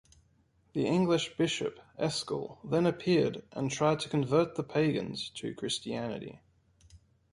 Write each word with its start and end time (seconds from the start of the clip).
The 0.73 0.87
English 0.87 1.37
bishop 1.37 1.79
Eskil 1.99 2.57
then 2.63 2.87
appeared 2.87 3.43
and 3.51 3.69
tried 3.69 3.99
to 3.99 4.09
convert 4.09 4.55
the 4.55 4.63
pagans 4.63 5.29
to 5.35 5.53
Christianity. 5.53 6.41